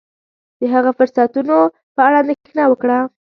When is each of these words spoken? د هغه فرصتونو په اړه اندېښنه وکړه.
د 0.59 0.61
هغه 0.73 0.91
فرصتونو 0.97 1.57
په 1.95 1.99
اړه 2.07 2.17
اندېښنه 2.23 2.63
وکړه. 2.67 2.99